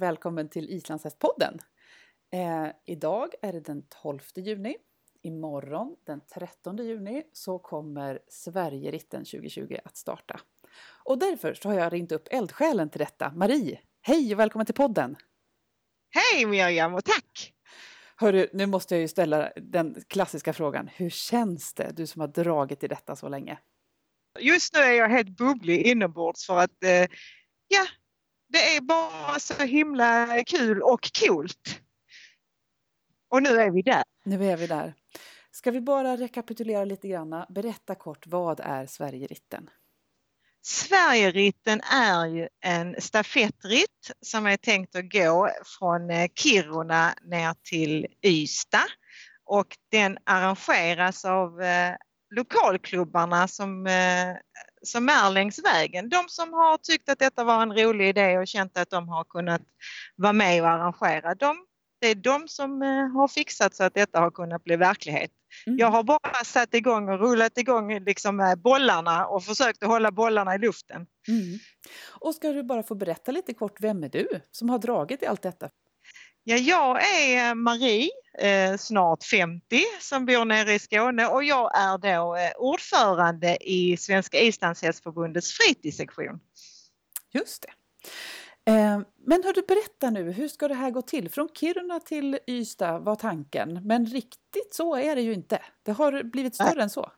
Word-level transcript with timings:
välkommen 0.00 0.48
till 0.48 0.70
Islandshästpodden. 0.70 1.58
Eh, 2.32 2.66
idag 2.86 3.34
är 3.42 3.52
det 3.52 3.60
den 3.60 3.82
12 4.02 4.20
juni. 4.36 4.76
Imorgon 5.22 5.96
den 6.06 6.20
13 6.34 6.76
juni 6.76 7.22
så 7.32 7.58
kommer 7.58 8.20
Sverigeritten 8.28 9.24
2020 9.24 9.76
att 9.84 9.96
starta. 9.96 10.40
Och 11.04 11.18
därför 11.18 11.54
så 11.54 11.68
har 11.68 11.76
jag 11.76 11.92
ringt 11.92 12.12
upp 12.12 12.28
eldsjälen 12.30 12.90
till 12.90 12.98
detta, 12.98 13.32
Marie. 13.32 13.80
Hej 14.02 14.34
och 14.34 14.38
välkommen 14.38 14.66
till 14.66 14.74
podden! 14.74 15.16
Hej 16.10 16.46
Miriam 16.46 16.94
och 16.94 17.04
tack! 17.04 17.52
Hörru, 18.16 18.48
nu 18.52 18.66
måste 18.66 18.94
jag 18.94 19.00
ju 19.02 19.08
ställa 19.08 19.52
den 19.56 20.04
klassiska 20.08 20.52
frågan. 20.52 20.88
Hur 20.88 21.10
känns 21.10 21.74
det, 21.74 21.92
du 21.96 22.06
som 22.06 22.20
har 22.20 22.28
dragit 22.28 22.84
i 22.84 22.88
detta 22.88 23.16
så 23.16 23.28
länge? 23.28 23.58
Just 24.38 24.74
nu 24.74 24.80
är 24.80 24.92
jag 24.92 25.08
helt 25.08 25.36
bubblig 25.36 25.86
inombords 25.86 26.46
för 26.46 26.58
att 26.58 26.84
eh, 26.84 27.06
ja, 27.68 27.86
det 28.50 28.76
är 28.76 28.80
bara 28.80 29.38
så 29.38 29.54
himla 29.54 30.44
kul 30.44 30.82
och 30.82 31.10
coolt. 31.24 31.80
Och 33.28 33.42
nu 33.42 33.48
är 33.48 33.70
vi 33.70 33.82
där. 33.82 34.02
Nu 34.24 34.44
är 34.44 34.56
vi 34.56 34.66
där. 34.66 34.94
Ska 35.50 35.70
vi 35.70 35.80
bara 35.80 36.16
rekapitulera 36.16 36.84
lite 36.84 37.08
grann? 37.08 37.44
Berätta 37.48 37.94
kort, 37.94 38.26
vad 38.26 38.60
är 38.60 38.86
Sverigeritten? 38.86 39.70
Sverigeritten 40.62 41.80
är 41.80 42.26
ju 42.26 42.48
en 42.60 43.00
stafettritt 43.00 44.10
som 44.20 44.46
är 44.46 44.56
tänkt 44.56 44.96
att 44.96 45.12
gå 45.12 45.50
från 45.78 46.10
eh, 46.10 46.28
Kiruna 46.34 47.14
ner 47.22 47.54
till 47.62 48.06
Ystad 48.24 48.86
och 49.44 49.76
den 49.90 50.18
arrangeras 50.24 51.24
av 51.24 51.62
eh, 51.62 51.94
lokalklubbarna 52.30 53.48
som, 53.48 53.86
eh, 53.86 54.36
som 54.82 55.08
är 55.08 55.30
längs 55.30 55.64
vägen. 55.64 56.08
De 56.08 56.28
som 56.28 56.52
har 56.52 56.78
tyckt 56.78 57.08
att 57.08 57.18
detta 57.18 57.44
var 57.44 57.62
en 57.62 57.78
rolig 57.78 58.08
idé 58.08 58.38
och 58.38 58.46
känt 58.46 58.78
att 58.78 58.90
de 58.90 59.08
har 59.08 59.24
kunnat 59.24 59.62
vara 60.16 60.32
med 60.32 60.62
och 60.62 60.68
arrangera. 60.68 61.34
De, 61.34 61.56
det 62.00 62.06
är 62.06 62.14
de 62.14 62.48
som 62.48 62.80
har 63.14 63.28
fixat 63.28 63.74
så 63.74 63.84
att 63.84 63.94
detta 63.94 64.20
har 64.20 64.30
kunnat 64.30 64.64
bli 64.64 64.76
verklighet. 64.76 65.30
Mm. 65.66 65.78
Jag 65.78 65.90
har 65.90 66.02
bara 66.02 66.44
satt 66.44 66.74
igång 66.74 67.08
och 67.08 67.18
rullat 67.18 67.58
igång 67.58 68.04
liksom 68.04 68.54
bollarna 68.58 69.26
och 69.26 69.44
försökt 69.44 69.82
att 69.82 69.88
hålla 69.88 70.10
bollarna 70.10 70.54
i 70.54 70.58
luften. 70.58 71.06
Mm. 71.28 71.58
Och 72.08 72.34
ska 72.34 72.52
du 72.52 72.62
bara 72.62 72.82
få 72.82 72.94
berätta 72.94 73.32
lite 73.32 73.54
kort, 73.54 73.76
vem 73.80 74.04
är 74.04 74.08
du 74.08 74.28
som 74.50 74.68
har 74.68 74.78
dragit 74.78 75.22
i 75.22 75.26
allt 75.26 75.42
detta? 75.42 75.70
Ja, 76.44 76.56
jag 76.56 77.02
är 77.02 77.54
Marie, 77.54 78.10
eh, 78.38 78.76
snart 78.76 79.24
50, 79.24 79.84
som 80.00 80.26
bor 80.26 80.44
nere 80.44 80.72
i 80.72 80.78
Skåne 80.78 81.26
och 81.26 81.44
jag 81.44 81.78
är 81.78 81.98
då 81.98 82.36
eh, 82.36 82.50
ordförande 82.56 83.58
i 83.60 83.96
Svenska 83.96 84.40
Islandshästförbundets 84.40 85.52
fritidssektion. 85.52 86.40
Just 87.32 87.62
det. 87.62 87.72
Eh, 88.72 89.00
men 89.26 89.42
hör 89.44 89.52
du 89.52 89.62
berätta 89.62 90.10
nu, 90.10 90.32
hur 90.32 90.48
ska 90.48 90.68
det 90.68 90.74
här 90.74 90.90
gå 90.90 91.02
till? 91.02 91.30
Från 91.30 91.48
Kiruna 91.54 92.00
till 92.00 92.38
Ystad 92.46 92.98
var 92.98 93.16
tanken, 93.16 93.86
men 93.86 94.06
riktigt 94.06 94.74
så 94.74 94.96
är 94.96 95.16
det 95.16 95.22
ju 95.22 95.32
inte. 95.32 95.62
Det 95.82 95.92
har 95.92 96.22
blivit 96.22 96.54
större 96.54 96.74
Nej. 96.74 96.82
än 96.82 96.90
så. 96.90 97.12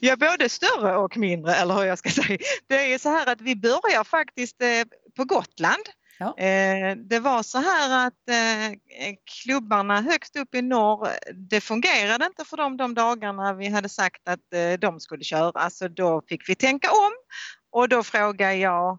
Ja, 0.00 0.16
både 0.16 0.48
större 0.48 0.96
och 0.96 1.16
mindre, 1.16 1.54
eller 1.54 1.74
hur 1.74 1.84
jag 1.84 1.98
ska 1.98 2.10
säga. 2.10 2.38
Det 2.66 2.94
är 2.94 2.98
så 2.98 3.08
här 3.08 3.32
att 3.32 3.40
vi 3.40 3.56
börjar 3.56 4.04
faktiskt 4.04 4.62
eh, 4.62 4.84
på 5.16 5.24
Gotland. 5.24 5.82
Ja. 6.22 6.44
Eh, 6.44 6.96
det 6.96 7.18
var 7.18 7.42
så 7.42 7.58
här 7.58 8.06
att 8.06 8.12
klubbarna 9.42 10.00
högst 10.00 10.36
upp 10.36 10.54
i 10.54 10.62
norr, 10.62 11.08
det 11.34 11.60
fungerade 11.60 12.26
inte 12.26 12.44
för 12.44 12.56
dem 12.56 12.76
de 12.76 12.94
dagarna 12.94 13.52
vi 13.54 13.68
hade 13.68 13.88
sagt 13.88 14.28
att 14.28 14.80
de 14.80 15.00
skulle 15.00 15.24
köra, 15.24 15.70
så 15.70 15.88
då 15.88 16.22
fick 16.28 16.48
vi 16.48 16.54
tänka 16.54 16.90
om 16.90 17.12
och 17.72 17.88
då 17.88 18.02
frågade 18.02 18.54
jag 18.54 18.98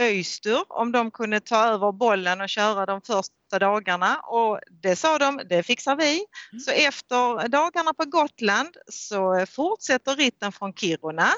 Öystur 0.00 0.64
om 0.68 0.92
de 0.92 1.10
kunde 1.10 1.40
ta 1.40 1.66
över 1.66 1.92
bollen 1.92 2.40
och 2.40 2.48
köra 2.48 2.86
de 2.86 3.00
första 3.00 3.58
dagarna 3.58 4.16
och 4.16 4.60
det 4.70 4.96
sa 4.96 5.18
de, 5.18 5.40
det 5.48 5.62
fixar 5.62 5.96
vi. 5.96 6.24
Mm. 6.52 6.60
Så 6.60 6.70
efter 6.70 7.48
dagarna 7.48 7.94
på 7.94 8.04
Gotland 8.04 8.76
så 8.88 9.46
fortsätter 9.46 10.16
ritten 10.16 10.52
från 10.52 10.74
Kiruna. 10.74 11.28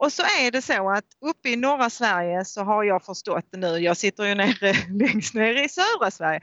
Och 0.00 0.12
så 0.12 0.22
är 0.22 0.50
det 0.50 0.62
så 0.62 0.90
att 0.90 1.04
uppe 1.20 1.48
i 1.48 1.56
norra 1.56 1.90
Sverige 1.90 2.44
så 2.44 2.62
har 2.62 2.84
jag 2.84 3.04
förstått 3.04 3.44
det 3.50 3.58
nu, 3.58 3.78
jag 3.78 3.96
sitter 3.96 4.24
ju 4.24 4.34
nere, 4.34 4.74
längst 4.88 5.34
ner 5.34 5.64
i 5.64 5.68
södra 5.68 6.10
Sverige, 6.10 6.40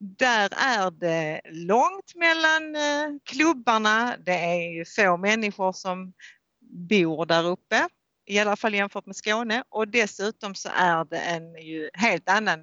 där 0.00 0.50
är 0.56 0.90
det 0.90 1.40
långt 1.50 2.14
mellan 2.14 2.76
eh, 2.76 3.18
klubbarna, 3.24 4.16
det 4.26 4.34
är 4.34 4.78
ju 4.78 4.84
få 4.84 5.16
människor 5.16 5.72
som 5.72 6.12
bor 6.88 7.26
där 7.26 7.46
uppe 7.46 7.88
i 8.30 8.38
alla 8.38 8.56
fall 8.56 8.74
jämfört 8.74 9.06
med 9.06 9.16
Skåne. 9.16 9.64
Och 9.68 9.88
dessutom 9.88 10.54
så 10.54 10.68
är 10.74 11.04
det 11.04 11.18
en 11.18 11.54
ju 11.54 11.90
helt 11.94 12.28
annan 12.28 12.60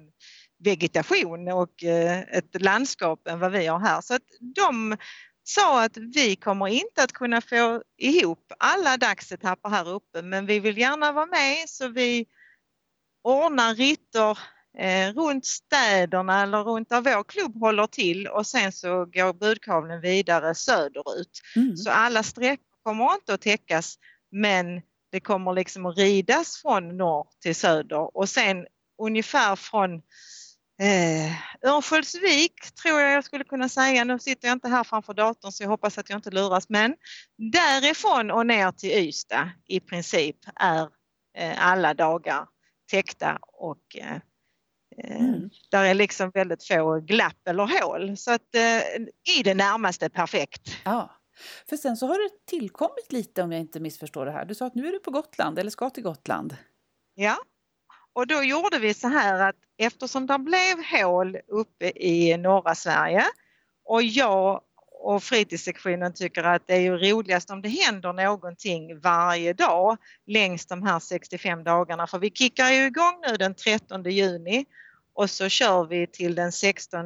vegetation 0.64 1.48
och 1.48 1.84
eh, 1.84 2.18
ett 2.20 2.62
landskap 2.62 3.28
än 3.28 3.38
vad 3.38 3.52
vi 3.52 3.66
har 3.66 3.80
här. 3.80 4.00
Så 4.00 4.14
att 4.14 4.22
de 4.54 4.96
sa 5.48 5.84
att 5.84 5.96
vi 5.96 6.36
kommer 6.36 6.68
inte 6.68 7.02
att 7.02 7.12
kunna 7.12 7.40
få 7.40 7.82
ihop 7.96 8.52
alla 8.58 8.96
dagsetapper 8.96 9.68
här 9.68 9.88
uppe 9.88 10.22
men 10.22 10.46
vi 10.46 10.60
vill 10.60 10.78
gärna 10.78 11.12
vara 11.12 11.26
med 11.26 11.68
så 11.68 11.88
vi 11.88 12.26
ordnar 13.22 13.74
ritter 13.74 14.38
eh, 14.78 15.14
runt 15.14 15.46
städerna 15.46 16.42
eller 16.42 16.62
runt 16.62 16.88
där 16.88 17.00
vår 17.00 17.24
klubb 17.24 17.60
håller 17.60 17.86
till 17.86 18.26
och 18.26 18.46
sen 18.46 18.72
så 18.72 19.04
går 19.04 19.32
budkavlen 19.32 20.00
vidare 20.00 20.54
söderut. 20.54 21.40
Mm. 21.56 21.76
Så 21.76 21.90
alla 21.90 22.22
sträckor 22.22 22.64
kommer 22.82 23.14
inte 23.14 23.34
att 23.34 23.40
täckas 23.40 23.98
men 24.30 24.82
det 25.12 25.20
kommer 25.20 25.52
liksom 25.52 25.86
att 25.86 25.98
ridas 25.98 26.62
från 26.62 26.96
norr 26.96 27.26
till 27.42 27.56
söder 27.56 28.16
och 28.16 28.28
sen 28.28 28.66
ungefär 29.02 29.56
från 29.56 30.02
eh, 30.78 31.32
Örnsköldsvik 31.62 32.74
tror 32.82 33.00
jag 33.00 33.12
jag 33.12 33.24
skulle 33.24 33.44
kunna 33.44 33.68
säga. 33.68 34.04
Nu 34.04 34.18
sitter 34.18 34.48
jag 34.48 34.56
inte 34.56 34.68
här 34.68 34.84
framför 34.84 35.14
datorn 35.14 35.52
så 35.52 35.62
jag 35.62 35.70
hoppas 35.70 35.98
att 35.98 36.10
jag 36.10 36.18
inte 36.18 36.30
luras 36.30 36.68
men 36.68 36.96
därifrån 37.52 38.30
och 38.30 38.46
ner 38.46 38.72
till 38.72 38.90
Ystad 38.90 39.50
i 39.66 39.80
princip 39.80 40.36
är 40.54 40.88
eh, 41.38 41.66
alla 41.68 41.94
dagar 41.94 42.46
täckta 42.90 43.38
och 43.42 43.96
eh, 43.96 44.16
eh 45.02 45.20
mm. 45.20 45.50
där 45.70 45.84
är 45.84 45.94
liksom 45.94 46.30
väldigt 46.34 46.64
få 46.64 47.00
glapp 47.00 47.48
eller 47.48 47.80
hål 47.80 48.16
så 48.16 48.30
att 48.32 48.54
eh, 48.54 49.36
i 49.38 49.42
det 49.44 49.54
närmaste 49.54 50.10
perfekt. 50.10 50.76
Ja. 50.84 51.14
För 51.68 51.76
sen 51.76 51.96
så 51.96 52.06
har 52.06 52.14
det 52.14 52.46
tillkommit 52.46 53.12
lite 53.12 53.42
om 53.42 53.52
jag 53.52 53.60
inte 53.60 53.80
missförstår 53.80 54.26
det 54.26 54.32
här. 54.32 54.44
Du 54.44 54.54
sa 54.54 54.66
att 54.66 54.74
nu 54.74 54.88
är 54.88 54.92
du 54.92 54.98
på 54.98 55.10
Gotland 55.10 55.58
eller 55.58 55.70
ska 55.70 55.90
till 55.90 56.02
Gotland. 56.02 56.56
Ja, 57.14 57.36
och 58.12 58.26
då 58.26 58.42
gjorde 58.42 58.78
vi 58.78 58.94
så 58.94 59.08
här 59.08 59.48
att 59.48 59.56
eftersom 59.78 60.26
det 60.26 60.38
blev 60.38 60.76
hål 60.92 61.36
uppe 61.48 61.92
i 61.96 62.36
norra 62.36 62.74
Sverige 62.74 63.24
och 63.84 64.02
jag 64.02 64.60
och 65.00 65.22
fritidssektionen 65.22 66.14
tycker 66.14 66.44
att 66.44 66.66
det 66.66 66.74
är 66.74 66.80
ju 66.80 66.96
roligast 66.96 67.50
om 67.50 67.62
det 67.62 67.68
händer 67.68 68.12
någonting 68.12 69.00
varje 69.00 69.52
dag 69.52 69.96
längs 70.26 70.66
de 70.66 70.82
här 70.82 70.98
65 70.98 71.64
dagarna. 71.64 72.06
För 72.06 72.18
vi 72.18 72.30
kickar 72.30 72.70
ju 72.70 72.86
igång 72.86 73.20
nu 73.28 73.36
den 73.36 73.54
13 73.54 74.02
juni 74.02 74.64
och 75.18 75.30
så 75.30 75.48
kör 75.48 75.84
vi 75.84 76.06
till 76.06 76.34
den 76.34 76.52
16 76.52 77.04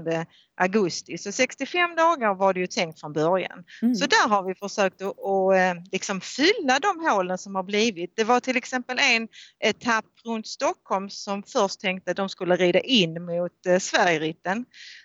augusti. 0.60 1.18
Så 1.18 1.32
65 1.32 1.96
dagar 1.96 2.34
var 2.34 2.54
det 2.54 2.60
ju 2.60 2.66
tänkt 2.66 3.00
från 3.00 3.12
början. 3.12 3.64
Mm. 3.82 3.94
Så 3.94 4.06
där 4.06 4.28
har 4.28 4.42
vi 4.42 4.54
försökt 4.54 5.02
att, 5.02 5.08
att 5.08 5.54
eh, 5.54 5.82
liksom 5.92 6.20
fylla 6.20 6.78
de 6.78 7.10
hålen 7.10 7.38
som 7.38 7.54
har 7.54 7.62
blivit. 7.62 8.12
Det 8.16 8.24
var 8.24 8.40
till 8.40 8.56
exempel 8.56 8.98
en 8.98 9.28
etapp 9.60 10.04
runt 10.24 10.46
Stockholm 10.46 11.10
som 11.10 11.42
först 11.42 11.80
tänkte 11.80 12.10
att 12.10 12.16
de 12.16 12.28
skulle 12.28 12.56
rida 12.56 12.80
in 12.80 13.24
mot 13.24 13.66
eh, 13.66 13.78
Sverigeritten. 13.78 14.64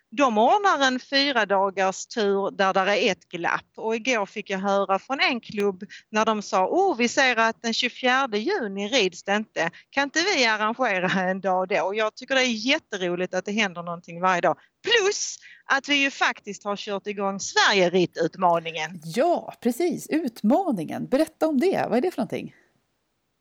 De 0.10 0.38
ordnar 0.38 0.88
en 0.88 1.00
fyra 1.00 1.46
dagars 1.46 2.06
tur 2.06 2.52
där 2.52 2.74
det 2.74 3.08
är 3.08 3.12
ett 3.12 3.30
glapp 3.30 3.72
och 3.78 3.96
igår 3.96 4.26
fick 4.26 4.50
jag 4.50 4.60
höra 4.60 5.00
från 5.00 5.20
en 5.20 5.40
klubb 5.40 5.84
när 6.10 6.26
de 6.26 6.42
sa 6.42 6.68
oh 6.68 6.98
vi 6.98 7.08
ser 7.08 7.36
att 7.36 7.62
den 7.62 7.74
24 7.74 8.30
juni 8.34 8.88
rids 8.88 9.24
det 9.24 9.36
inte. 9.36 9.72
Kan 9.90 10.04
inte 10.04 10.20
vi 10.36 10.46
arrangera 10.46 11.30
en 11.30 11.42
dag 11.42 11.68
då? 11.68 11.92
Jag 11.96 12.16
tycker 12.16 12.36
det 12.36 12.42
är 12.42 12.68
jätteroligt 12.68 13.34
att 13.34 13.46
det 13.46 13.52
händer 13.52 13.84
någonting 13.84 14.22
varje 14.22 14.42
dag. 14.42 14.58
Plus 14.84 15.38
att 15.66 15.90
vi 15.90 15.96
ju 15.96 16.12
faktiskt 16.12 16.64
har 16.64 16.76
kört 16.76 17.08
igång 17.08 17.40
Sverige-ritt-utmaningen. 17.40 19.02
Ja, 19.04 19.54
precis, 19.62 20.08
utmaningen. 20.10 21.08
Berätta 21.08 21.48
om 21.48 21.60
det. 21.60 21.86
Vad 21.90 21.98
är 21.98 22.02
det 22.02 22.12
för 22.12 22.22
någonting? 22.22 22.54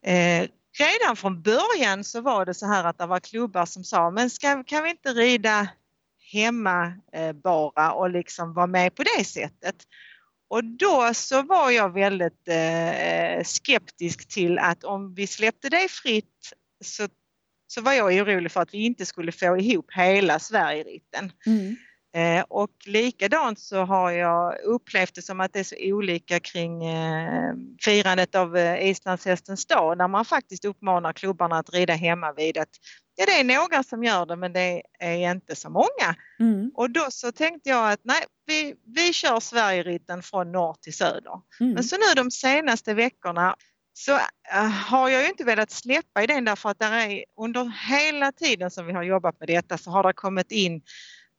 Eh, 0.07 0.49
redan 0.79 1.17
från 1.17 1.43
början 1.43 2.05
så 2.05 2.21
var 2.21 2.47
det 2.47 2.55
så 2.55 2.67
här 2.67 2.85
att 2.85 2.99
det 2.99 3.07
var 3.07 3.21
klubbar 3.21 3.67
som 3.67 3.85
sa 3.85 4.11
men 4.11 4.31
ska, 4.31 4.65
kan 4.65 4.85
vi 4.85 4.91
inte 4.91 5.13
rida 5.13 5.69
hemmabara 6.33 7.87
eh, 7.87 7.91
och 7.91 8.11
liksom 8.11 8.55
vara 8.55 8.67
med 8.67 8.95
på 8.95 9.03
det 9.03 9.25
sättet. 9.25 9.77
Och 10.49 10.65
då 10.65 11.11
så 11.15 11.43
var 11.43 11.71
jag 11.71 11.93
väldigt 11.93 12.49
eh, 12.49 13.45
skeptisk 13.45 14.29
till 14.29 14.59
att 14.59 14.85
om 14.85 15.15
vi 15.15 15.27
släppte 15.27 15.69
det 15.69 15.89
fritt 15.91 16.53
så, 16.85 17.09
så 17.67 17.81
var 17.81 17.93
jag 17.93 18.13
orolig 18.13 18.53
för 18.53 18.61
att 18.61 18.75
vi 18.75 18.79
inte 18.79 19.07
skulle 19.07 19.33
få 19.33 19.59
ihop 19.59 19.87
hela 19.93 20.39
Sverigeriten. 20.39 21.33
Mm. 21.47 21.77
Eh, 22.15 22.45
och 22.49 22.71
likadant 22.85 23.61
så 23.61 23.85
har 23.85 24.11
jag 24.11 24.61
upplevt 24.65 25.15
det 25.15 25.23
som 25.23 25.41
att 25.41 25.53
det 25.53 25.59
är 25.59 25.65
så 25.65 25.77
olika 25.81 26.41
kring 26.41 26.85
eh, 26.85 27.55
firandet 27.85 28.35
av 28.35 28.57
eh, 28.57 28.89
islandshästens 28.91 29.67
dag 29.67 29.99
när 29.99 30.09
man 30.09 30.25
faktiskt 30.25 30.65
uppmanar 30.65 31.13
klubbarna 31.13 31.59
att 31.59 31.75
rida 31.75 31.95
hemma 31.95 32.33
vid 32.33 32.59
att 32.59 32.69
ja, 33.17 33.27
det 33.27 33.41
är 33.41 33.45
några 33.45 33.83
som 33.83 34.05
gör 34.05 34.27
det 34.27 34.37
men 34.37 34.53
det 34.53 34.83
är 34.99 35.31
inte 35.31 35.57
så 35.57 35.71
många. 35.71 36.17
Mm. 36.41 36.71
Och 36.75 36.91
då 36.91 37.07
så 37.11 37.33
tänkte 37.33 37.71
jag 37.71 37.93
att 37.93 38.01
nej, 38.03 38.25
vi, 38.47 38.75
vi 38.87 39.13
kör 39.13 39.41
Sverigeritten 39.41 40.23
från 40.23 40.53
norr 40.53 40.77
till 40.81 40.95
söder. 40.95 41.41
Mm. 41.61 41.73
Men 41.73 41.85
så 41.85 41.97
nu 41.97 42.15
de 42.17 42.31
senaste 42.31 42.95
veckorna 42.95 43.57
så 43.93 44.19
har 44.89 45.09
jag 45.09 45.23
ju 45.23 45.29
inte 45.29 45.45
velat 45.45 45.71
släppa 45.71 46.23
idén 46.23 46.45
därför 46.45 46.69
att 46.69 46.79
där 46.79 46.93
är, 46.93 47.25
under 47.41 47.73
hela 47.89 48.33
tiden 48.33 48.71
som 48.71 48.87
vi 48.87 48.93
har 48.93 49.03
jobbat 49.03 49.41
med 49.41 49.49
detta 49.49 49.79
så 49.79 49.91
har 49.91 50.03
det 50.03 50.13
kommit 50.13 50.53
in 50.53 50.83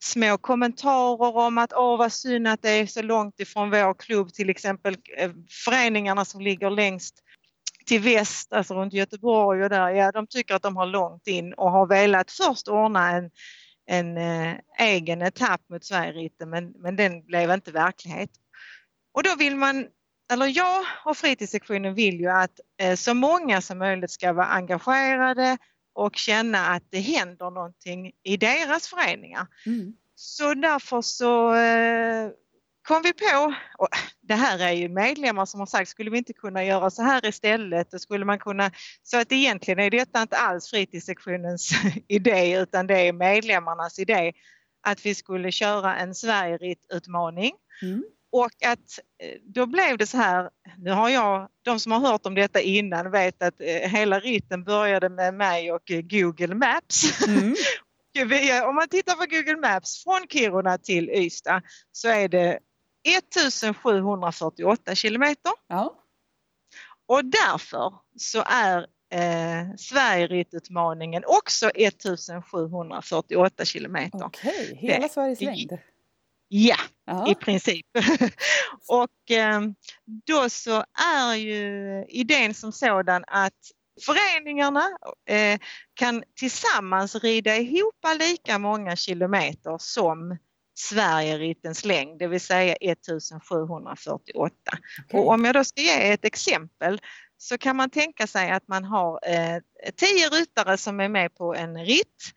små 0.03 0.38
kommentarer 0.38 1.38
om 1.38 1.57
att 1.57 1.73
åh 1.73 1.97
vad 1.97 2.13
synd 2.13 2.47
att 2.47 2.61
det 2.61 2.69
är 2.69 2.85
så 2.85 3.01
långt 3.01 3.39
ifrån 3.39 3.69
vår 3.69 3.94
klubb, 3.94 4.33
till 4.33 4.49
exempel 4.49 4.97
eh, 5.17 5.31
föreningarna 5.65 6.25
som 6.25 6.41
ligger 6.41 6.69
längst 6.69 7.23
till 7.85 8.01
väst, 8.01 8.53
alltså 8.53 8.73
runt 8.73 8.94
Göteborg 8.94 9.63
och 9.63 9.69
där, 9.69 9.89
ja 9.89 10.11
de 10.11 10.27
tycker 10.27 10.55
att 10.55 10.61
de 10.61 10.75
har 10.77 10.85
långt 10.85 11.27
in 11.27 11.53
och 11.53 11.71
har 11.71 11.88
velat 11.88 12.31
först 12.31 12.67
ordna 12.67 13.11
en, 13.11 13.31
en 13.85 14.17
eh, 14.17 14.55
egen 14.79 15.21
etapp 15.21 15.61
mot 15.69 15.85
Sverigeritten 15.85 16.49
men, 16.49 16.71
men 16.71 16.95
den 16.95 17.25
blev 17.25 17.51
inte 17.51 17.71
verklighet. 17.71 18.29
Och 19.13 19.23
då 19.23 19.35
vill 19.35 19.55
man, 19.55 19.88
eller 20.31 20.45
jag 20.45 20.85
och 21.05 21.17
fritidssektionen 21.17 21.94
vill 21.94 22.19
ju 22.19 22.29
att 22.29 22.59
eh, 22.81 22.95
så 22.95 23.13
många 23.13 23.61
som 23.61 23.77
möjligt 23.77 24.11
ska 24.11 24.33
vara 24.33 24.45
engagerade 24.45 25.57
och 25.97 26.15
känna 26.15 26.67
att 26.67 26.83
det 26.89 26.99
händer 26.99 27.51
någonting 27.51 28.11
i 28.23 28.38
deras 28.38 28.88
föreningar. 28.88 29.47
Mm. 29.65 29.94
Så 30.15 30.53
därför 30.53 31.01
så 31.01 31.53
eh, 31.53 32.29
kom 32.88 33.01
vi 33.01 33.13
på, 33.13 33.53
och 33.77 33.88
det 34.21 34.33
här 34.33 34.59
är 34.59 34.71
ju 34.71 34.89
medlemmar 34.89 35.45
som 35.45 35.59
har 35.59 35.67
sagt, 35.67 35.89
skulle 35.89 36.09
vi 36.09 36.17
inte 36.17 36.33
kunna 36.33 36.63
göra 36.63 36.89
så 36.89 37.01
här 37.03 37.25
istället? 37.25 37.94
Och 37.94 38.01
skulle 38.01 38.25
man 38.25 38.39
kunna, 38.39 38.71
så 39.03 39.19
att 39.19 39.31
egentligen 39.31 39.79
är 39.79 39.91
detta 39.91 40.21
inte 40.21 40.38
alls 40.38 40.69
fritidssektionens 40.69 41.71
idé 42.07 42.59
utan 42.59 42.88
det 42.88 43.07
är 43.07 43.13
medlemmarnas 43.13 43.99
idé 43.99 44.33
att 44.81 45.05
vi 45.05 45.15
skulle 45.15 45.51
köra 45.51 45.95
en 45.95 46.15
Sverigeritt-utmaning. 46.15 47.51
Mm. 47.81 48.03
Och 48.31 48.65
att 48.65 48.99
eh, 49.23 49.38
då 49.44 49.65
blev 49.65 49.97
det 49.97 50.07
så 50.07 50.17
här, 50.17 50.49
nu 50.77 50.91
har 50.91 51.09
jag, 51.09 51.47
de 51.62 51.79
som 51.79 51.91
har 51.91 52.00
hört 52.00 52.25
om 52.25 52.35
detta 52.35 52.62
innan 52.62 53.12
vet 53.12 53.44
att 53.44 53.62
eh, 53.62 53.89
hela 53.89 54.19
ritten 54.19 54.63
började 54.63 55.09
med 55.09 55.33
mig 55.33 55.71
och 55.71 55.91
eh, 55.91 56.01
Google 56.01 56.56
Maps. 56.56 57.27
Mm. 57.27 57.56
Om 58.69 58.75
man 58.75 58.88
tittar 58.88 59.13
på 59.13 59.25
Google 59.25 59.57
Maps 59.57 60.03
från 60.03 60.27
Kiruna 60.29 60.77
till 60.77 61.09
Ystad 61.09 61.62
så 61.91 62.07
är 62.07 62.27
det 62.27 62.59
1748 63.07 64.95
kilometer. 64.95 65.51
Ja. 65.68 66.03
Och 67.07 67.25
därför 67.25 67.94
så 68.18 68.44
är 68.45 68.88
eh, 69.12 69.75
Sverigeritutmaningen 69.77 71.23
också 71.25 71.69
1748 71.69 73.65
kilometer. 73.65 74.25
Okej, 74.25 74.77
hela 74.80 75.03
det, 75.03 75.09
Sveriges 75.09 75.41
längd? 75.41 75.77
Ja, 76.47 76.77
Aha. 77.11 77.31
i 77.31 77.35
princip. 77.35 77.85
och 78.88 79.31
eh, 79.31 79.61
då 80.25 80.49
så 80.49 80.83
är 81.17 81.35
ju 81.35 82.05
idén 82.09 82.53
som 82.53 82.71
sådan 82.71 83.23
att 83.27 83.53
föreningarna 84.05 84.97
eh, 85.29 85.59
kan 85.94 86.23
tillsammans 86.39 87.15
rida 87.15 87.57
ihop 87.57 87.95
lika 88.19 88.59
många 88.59 88.95
kilometer 88.95 89.77
som 89.79 90.38
Sverigerittens 90.79 91.85
längd, 91.85 92.19
det 92.19 92.27
vill 92.27 92.41
säga 92.41 92.75
1748. 92.75 94.55
Okay. 95.05 95.19
Och 95.19 95.29
om 95.29 95.45
jag 95.45 95.55
då 95.55 95.63
ska 95.63 95.81
ge 95.81 96.11
ett 96.11 96.25
exempel 96.25 97.01
så 97.38 97.57
kan 97.57 97.75
man 97.75 97.89
tänka 97.89 98.27
sig 98.27 98.51
att 98.51 98.67
man 98.67 98.83
har 98.83 99.19
eh, 99.23 99.61
tio 99.95 100.29
ryttare 100.29 100.77
som 100.77 100.99
är 100.99 101.09
med 101.09 101.35
på 101.35 101.55
en 101.55 101.85
ritt, 101.85 102.33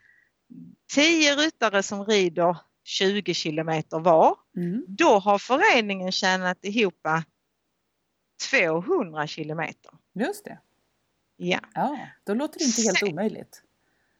tio 0.94 1.34
ryttare 1.34 1.82
som 1.82 2.04
rider 2.04 2.56
20 2.84 3.34
kilometer 3.34 3.98
var. 3.98 4.36
Mm. 4.56 4.84
Då 4.88 5.18
har 5.18 5.38
föreningen 5.38 6.12
tjänat 6.12 6.58
ihop 6.62 7.06
200 8.50 9.26
kilometer. 9.26 9.90
Just 10.14 10.44
det. 10.44 10.58
Ja. 11.36 11.60
ja. 11.74 11.98
Då 12.24 12.34
låter 12.34 12.58
det 12.58 12.64
inte 12.64 12.82
helt 12.82 13.02
omöjligt. 13.02 13.62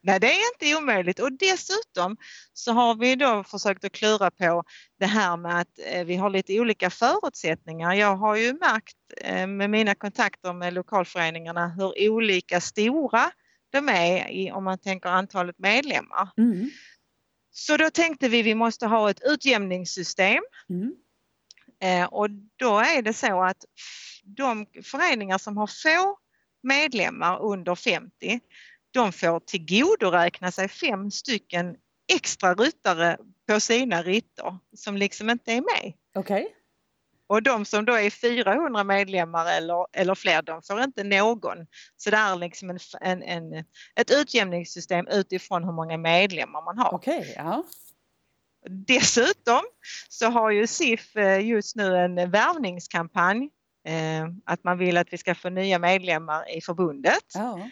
Nej, 0.03 0.21
det 0.21 0.27
är 0.27 0.55
inte 0.55 0.83
omöjligt 0.83 1.19
och 1.19 1.33
dessutom 1.33 2.17
så 2.53 2.73
har 2.73 2.95
vi 2.95 3.17
då 3.17 3.45
försökt 3.45 3.85
att 3.85 3.93
klura 3.93 4.31
på 4.31 4.65
det 4.99 5.07
här 5.07 5.37
med 5.37 5.61
att 5.61 5.79
eh, 5.87 6.05
vi 6.05 6.17
har 6.17 6.31
lite 6.31 6.61
olika 6.61 6.91
förutsättningar. 6.91 7.95
Jag 7.95 8.17
har 8.17 8.37
ju 8.37 8.53
märkt 8.53 8.97
eh, 9.17 9.47
med 9.47 9.71
mina 9.71 9.95
kontakter 9.95 10.53
med 10.53 10.75
lokalföreningarna 10.75 11.69
hur 11.69 12.11
olika 12.11 12.61
stora 12.61 13.31
de 13.71 13.89
är 13.89 14.53
om 14.53 14.65
man 14.65 14.79
tänker 14.79 15.09
antalet 15.09 15.59
medlemmar. 15.59 16.29
Mm. 16.37 16.71
Så 17.51 17.77
då 17.77 17.91
tänkte 17.91 18.29
vi 18.29 18.43
vi 18.43 18.55
måste 18.55 18.87
ha 18.87 19.11
ett 19.11 19.21
utjämningssystem. 19.25 20.43
Mm. 20.71 20.95
Eh, 21.83 22.07
och 22.07 22.31
då 22.57 22.79
är 22.79 23.03
det 23.03 23.13
så 23.13 23.43
att 23.43 23.65
de 24.23 24.67
föreningar 24.85 25.39
som 25.39 25.57
har 25.57 25.67
få 25.67 26.19
medlemmar 26.63 27.43
under 27.43 27.75
50 27.75 28.41
de 28.91 29.13
får 29.13 29.41
tillgodoräkna 29.41 30.53
sig 30.53 30.69
fem 30.69 31.11
stycken 31.11 31.77
extra 32.13 32.55
ryttare 32.55 33.17
på 33.49 33.61
sina 33.61 34.03
ritter 34.03 34.59
som 34.77 34.97
liksom 34.97 35.31
inte 35.31 35.53
är 35.53 35.61
med. 35.61 35.93
Okay. 36.15 36.47
Och 37.31 37.43
de 37.43 37.65
som 37.65 37.85
då 37.85 37.93
är 37.93 38.11
400 38.11 38.85
medlemmar 38.85 39.47
eller, 39.47 39.87
eller 39.93 40.15
fler, 40.15 40.43
de 40.43 40.63
får 40.63 40.83
inte 40.83 41.05
någon. 41.05 41.67
Så 41.97 42.11
det 42.11 42.17
är 42.17 42.37
liksom 42.37 42.71
en, 42.71 42.79
en, 43.01 43.23
en 43.23 43.65
ett 43.97 44.11
utjämningssystem 44.11 45.07
utifrån 45.09 45.65
hur 45.65 45.73
många 45.73 45.99
medlemmar 45.99 46.63
man 46.65 46.79
har. 46.79 46.95
Okej, 46.95 47.19
okay, 47.19 47.33
ja. 47.37 47.65
Dessutom 48.69 49.61
så 50.09 50.27
har 50.27 50.51
ju 50.51 50.67
SIF 50.67 51.17
eh, 51.17 51.47
just 51.47 51.77
nu 51.77 51.97
en 51.97 52.31
värvningskampanj. 52.31 53.51
Eh, 53.87 54.29
att 54.45 54.65
man 54.65 54.79
vill 54.79 54.97
att 54.97 55.13
vi 55.13 55.19
ska 55.19 55.35
få 55.35 55.51
nya 55.51 55.79
medlemmar 55.79 56.57
i 56.57 56.61
förbundet. 56.61 57.25
Ja. 57.35 57.69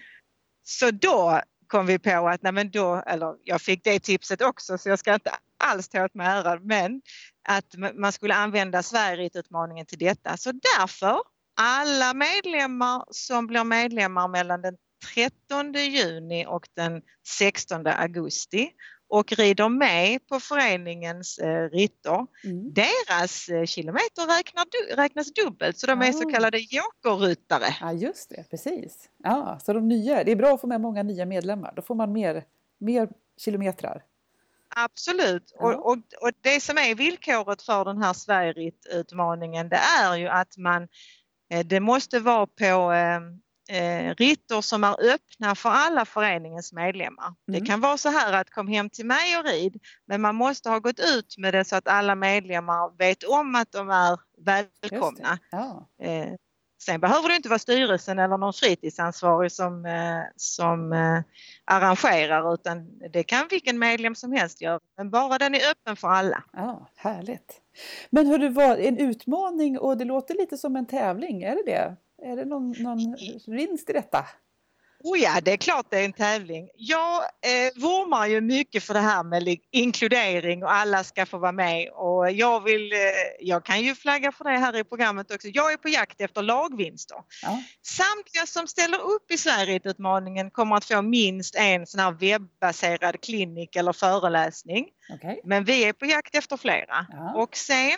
Så 0.62 0.90
då 0.90 1.40
kom 1.66 1.86
vi 1.86 1.98
på 1.98 2.28
att, 2.28 2.42
nej 2.42 2.52
men 2.52 2.70
då, 2.70 3.02
eller 3.06 3.34
jag 3.44 3.60
fick 3.60 3.84
det 3.84 4.00
tipset 4.00 4.42
också 4.42 4.78
så 4.78 4.88
jag 4.88 4.98
ska 4.98 5.14
inte 5.14 5.30
alls 5.58 5.88
ta 5.88 6.04
åt 6.04 6.14
mig 6.14 6.26
äran, 6.26 6.60
men 6.62 7.02
att 7.48 7.74
man 7.94 8.12
skulle 8.12 8.34
använda 8.34 8.82
Sverigeutmaningen 8.82 9.86
till 9.86 9.98
detta. 9.98 10.36
Så 10.36 10.52
därför, 10.52 11.20
alla 11.60 12.14
medlemmar 12.14 13.04
som 13.10 13.46
blir 13.46 13.64
medlemmar 13.64 14.28
mellan 14.28 14.62
den 14.62 14.76
13 15.14 15.72
juni 15.72 16.46
och 16.46 16.68
den 16.74 17.02
16 17.26 17.86
augusti 17.86 18.70
och 19.08 19.32
rider 19.32 19.68
med 19.68 20.26
på 20.26 20.40
föreningens 20.40 21.38
eh, 21.38 21.68
ritter. 21.68 22.26
Mm. 22.44 22.72
Deras 22.72 23.48
eh, 23.48 23.64
kilometer 23.64 24.36
räknar, 24.36 24.96
räknas 24.96 25.32
dubbelt 25.32 25.78
så 25.78 25.86
de 25.86 26.02
är 26.02 26.12
så 26.12 26.30
kallade 26.30 26.58
jokerryttare. 26.58 27.74
Ja 27.80 27.92
just 27.92 28.30
det, 28.30 28.44
precis. 28.50 29.08
Ja, 29.16 29.58
så 29.62 29.72
de 29.72 29.88
nya, 29.88 30.24
det 30.24 30.32
är 30.32 30.36
bra 30.36 30.54
att 30.54 30.60
få 30.60 30.66
med 30.66 30.80
många 30.80 31.02
nya 31.02 31.26
medlemmar, 31.26 31.72
då 31.76 31.82
får 31.82 31.94
man 31.94 32.12
mer, 32.12 32.44
mer 32.78 33.08
kilometrar. 33.38 34.02
Absolut 34.84 35.52
ja. 35.58 35.66
och, 35.66 35.86
och, 35.86 35.98
och, 36.20 36.30
det 36.40 36.60
som 36.60 36.78
är 36.78 36.94
villkoret 36.94 37.62
för 37.62 37.84
den 37.84 38.02
här 38.02 38.12
Sverigeutmaningen 38.12 39.68
det 39.68 39.80
är 40.00 40.16
ju 40.16 40.28
att 40.28 40.56
man 40.56 40.88
eh, 41.50 41.66
det 41.66 41.80
måste 41.80 42.20
vara 42.20 42.46
på 42.46 42.92
eh, 42.92 43.20
eh, 43.78 44.14
ritter 44.14 44.60
som 44.60 44.84
är 44.84 45.14
öppna 45.14 45.54
för 45.54 45.70
alla 45.70 46.04
föreningens 46.04 46.72
medlemmar. 46.72 47.26
Mm. 47.26 47.60
Det 47.60 47.66
kan 47.66 47.80
vara 47.80 47.96
så 47.96 48.08
här 48.08 48.32
att 48.32 48.50
kom 48.50 48.68
hem 48.68 48.90
till 48.90 49.06
mig 49.06 49.38
och 49.38 49.44
rid 49.44 49.80
men 50.06 50.20
man 50.20 50.34
måste 50.34 50.70
ha 50.70 50.78
gått 50.78 51.00
ut 51.00 51.34
med 51.38 51.54
det 51.54 51.64
så 51.64 51.76
att 51.76 51.88
alla 51.88 52.14
medlemmar 52.14 52.98
vet 52.98 53.24
om 53.24 53.54
att 53.54 53.72
de 53.72 53.90
är 53.90 54.18
välkomna. 54.44 55.38
Ja. 55.50 55.88
Eh, 56.02 56.32
sen 56.78 57.00
behöver 57.00 57.28
det 57.28 57.36
inte 57.36 57.48
vara 57.48 57.58
styrelsen 57.58 58.18
eller 58.18 58.38
någon 58.38 58.52
fritidsansvarig 58.52 59.52
som, 59.52 59.86
eh, 59.86 60.22
som 60.36 60.92
eh, 60.92 61.20
arrangerar 61.64 62.54
utan 62.54 62.98
det 63.12 63.22
kan 63.22 63.48
vilken 63.50 63.78
medlem 63.78 64.14
som 64.14 64.32
helst 64.32 64.60
göra. 64.60 64.80
Men 64.96 65.10
bara 65.10 65.38
den 65.38 65.54
är 65.54 65.70
öppen 65.70 65.96
för 65.96 66.08
alla. 66.08 66.44
Ja, 66.52 66.86
Härligt! 66.96 67.60
Men 68.10 68.26
hur 68.26 68.38
det 68.38 68.48
var 68.48 68.76
en 68.76 68.98
utmaning 68.98 69.78
och 69.78 69.96
det 69.96 70.04
låter 70.04 70.34
lite 70.34 70.58
som 70.58 70.76
en 70.76 70.86
tävling, 70.86 71.42
är 71.42 71.54
det 71.54 71.62
det? 71.66 71.96
Är 72.22 72.36
det 72.36 72.44
någon, 72.44 72.74
någon 72.78 73.16
vinst 73.46 73.90
i 73.90 73.92
detta? 73.92 74.26
Oh 75.04 75.18
ja, 75.18 75.40
det 75.42 75.52
är 75.52 75.56
klart 75.56 75.86
det 75.90 76.00
är 76.00 76.04
en 76.04 76.12
tävling. 76.12 76.68
Jag 76.74 77.22
eh, 77.22 77.82
vurmar 77.82 78.26
ju 78.26 78.40
mycket 78.40 78.82
för 78.84 78.94
det 78.94 79.00
här 79.00 79.22
med 79.22 79.58
inkludering 79.70 80.62
och 80.62 80.72
alla 80.72 81.04
ska 81.04 81.26
få 81.26 81.38
vara 81.38 81.52
med 81.52 81.88
och 81.88 82.30
jag 82.32 82.64
vill, 82.64 82.92
eh, 82.92 82.98
jag 83.40 83.64
kan 83.64 83.82
ju 83.82 83.94
flagga 83.94 84.32
för 84.32 84.44
det 84.44 84.58
här 84.58 84.76
i 84.76 84.84
programmet 84.84 85.30
också. 85.30 85.48
Jag 85.48 85.72
är 85.72 85.76
på 85.76 85.88
jakt 85.88 86.20
efter 86.20 86.42
lagvinster. 86.42 87.16
Ja. 87.42 87.62
Samtliga 87.86 88.46
som 88.46 88.66
ställer 88.66 88.98
upp 88.98 89.30
i 89.30 89.38
Sverigeutmaningen 89.38 90.50
kommer 90.50 90.76
att 90.76 90.84
få 90.84 91.02
minst 91.02 91.54
en 91.54 91.86
sån 91.86 92.00
här 92.00 92.12
webbaserad 92.12 93.20
klinik 93.20 93.76
eller 93.76 93.92
föreläsning. 93.92 94.86
Okay. 95.14 95.36
Men 95.44 95.64
vi 95.64 95.84
är 95.84 95.92
på 95.92 96.06
jakt 96.06 96.34
efter 96.34 96.56
flera. 96.56 97.06
Ja. 97.10 97.34
Och 97.42 97.56
sen 97.56 97.96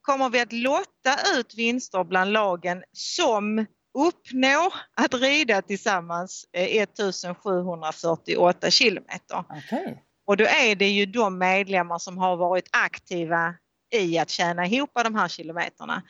kommer 0.00 0.30
vi 0.30 0.40
att 0.40 0.52
lotta 0.52 1.16
ut 1.36 1.54
vinster 1.54 2.04
bland 2.04 2.32
lagen 2.32 2.82
som 2.92 3.66
uppnå 3.94 4.72
att 4.96 5.14
rida 5.14 5.62
tillsammans 5.62 6.46
1748 6.52 8.70
kilometer. 8.70 9.38
Okay. 9.38 9.94
Och 10.26 10.36
då 10.36 10.44
är 10.44 10.74
det 10.74 10.88
ju 10.88 11.06
de 11.06 11.38
medlemmar 11.38 11.98
som 11.98 12.18
har 12.18 12.36
varit 12.36 12.68
aktiva 12.72 13.54
i 13.94 14.18
att 14.18 14.30
tjäna 14.30 14.66
ihop 14.66 14.90
de 14.94 15.14
här 15.14 15.28
kilometerna. 15.28 16.02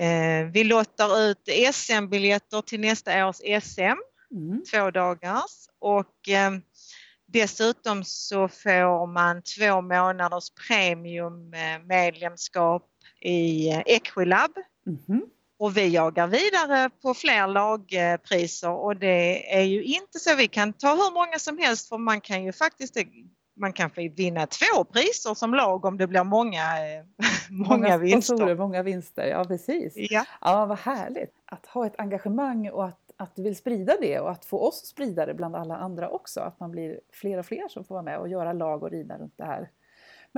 Eh, 0.00 0.46
vi 0.52 0.64
lottar 0.64 1.20
ut 1.20 1.48
SM-biljetter 1.72 2.62
till 2.62 2.80
nästa 2.80 3.28
års 3.28 3.36
SM, 3.62 3.98
mm. 4.34 4.62
två 4.72 4.90
dagars 4.90 5.68
och 5.78 6.28
eh, 6.28 6.50
dessutom 7.26 8.04
så 8.04 8.48
får 8.48 9.06
man 9.06 9.42
två 9.42 9.80
månaders 9.80 10.50
premiummedlemskap 10.68 12.90
i 13.20 13.68
Equilab. 13.86 14.50
Mm. 14.86 15.22
Och 15.58 15.76
vi 15.76 15.88
jagar 15.88 16.26
vidare 16.26 16.90
på 17.02 17.14
fler 17.14 17.46
lagpriser 17.46 18.70
och 18.70 18.96
det 18.96 19.54
är 19.56 19.62
ju 19.62 19.84
inte 19.84 20.18
så 20.18 20.36
vi 20.36 20.48
kan 20.48 20.72
ta 20.72 20.88
hur 20.88 21.14
många 21.14 21.38
som 21.38 21.58
helst 21.58 21.88
för 21.88 21.98
man 21.98 22.20
kan 22.20 22.44
ju 22.44 22.52
faktiskt 22.52 22.96
man 23.58 23.72
kan 23.72 23.90
vinna 24.16 24.46
två 24.46 24.84
priser 24.84 25.34
som 25.34 25.54
lag 25.54 25.84
om 25.84 25.98
det 25.98 26.06
blir 26.06 26.24
många, 26.24 26.60
eh, 26.60 27.04
många, 27.50 27.76
många 27.76 27.98
vinster. 27.98 28.54
Många 28.54 28.82
vinster, 28.82 29.26
ja 29.26 29.44
precis. 29.44 29.92
Ja. 29.96 30.24
ja, 30.40 30.66
vad 30.66 30.78
härligt 30.78 31.34
att 31.44 31.66
ha 31.66 31.86
ett 31.86 31.94
engagemang 31.98 32.70
och 32.70 32.84
att, 32.84 33.00
att 33.16 33.36
du 33.36 33.42
vill 33.42 33.56
sprida 33.56 33.96
det 34.00 34.20
och 34.20 34.30
att 34.30 34.44
få 34.44 34.58
oss 34.68 34.82
att 34.82 34.88
sprida 34.88 35.26
det 35.26 35.34
bland 35.34 35.56
alla 35.56 35.76
andra 35.76 36.08
också. 36.08 36.40
Att 36.40 36.60
man 36.60 36.70
blir 36.70 37.00
fler 37.12 37.38
och 37.38 37.46
fler 37.46 37.68
som 37.68 37.84
får 37.84 37.94
vara 37.94 38.02
med 38.02 38.18
och 38.18 38.28
göra 38.28 38.52
lag 38.52 38.82
och 38.82 38.90
rida 38.90 39.18
runt 39.18 39.34
det 39.36 39.44
här. 39.44 39.70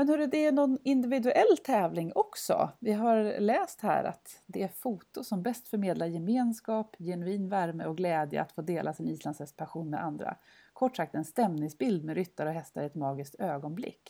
Men 0.00 0.08
hörru, 0.08 0.26
det 0.26 0.44
är 0.44 0.52
någon 0.52 0.78
individuell 0.84 1.58
tävling 1.64 2.12
också. 2.14 2.70
Vi 2.78 2.92
har 2.92 3.40
läst 3.40 3.80
här 3.80 4.04
att 4.04 4.42
det 4.46 4.62
är 4.62 4.68
foto 4.68 5.24
som 5.24 5.42
bäst 5.42 5.68
förmedlar 5.68 6.06
gemenskap, 6.06 6.96
genuin 6.98 7.48
värme 7.48 7.84
och 7.84 7.96
glädje 7.96 8.42
att 8.42 8.52
få 8.52 8.62
dela 8.62 8.94
sin 8.94 9.08
islandshästpassion 9.08 9.90
med 9.90 10.04
andra. 10.04 10.36
Kort 10.72 10.96
sagt 10.96 11.14
en 11.14 11.24
stämningsbild 11.24 12.04
med 12.04 12.14
ryttare 12.14 12.48
och 12.48 12.54
hästar 12.54 12.82
i 12.82 12.86
ett 12.86 12.94
magiskt 12.94 13.34
ögonblick. 13.38 14.00